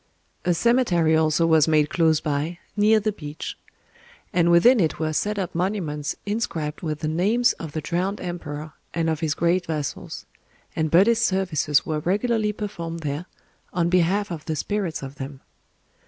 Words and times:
A 0.45 0.55
cemetery 0.55 1.15
also 1.15 1.45
was 1.45 1.67
made 1.67 1.91
close 1.91 2.19
by, 2.19 2.57
near 2.75 2.99
the 2.99 3.11
beach; 3.11 3.55
and 4.33 4.49
within 4.49 4.79
it 4.79 4.97
were 4.97 5.13
set 5.13 5.37
up 5.37 5.53
monuments 5.53 6.15
inscribed 6.25 6.81
with 6.81 7.01
the 7.01 7.07
names 7.07 7.53
of 7.59 7.73
the 7.73 7.81
drowned 7.81 8.19
emperor 8.19 8.73
and 8.95 9.11
of 9.11 9.19
his 9.19 9.35
great 9.35 9.67
vassals; 9.67 10.25
and 10.75 10.89
Buddhist 10.89 11.23
services 11.23 11.85
were 11.85 11.99
regularly 11.99 12.51
performed 12.51 13.01
there, 13.01 13.27
on 13.73 13.89
behalf 13.89 14.31
of 14.31 14.45
the 14.45 14.55
spirits 14.55 15.03
of 15.03 15.17
them. 15.21 15.39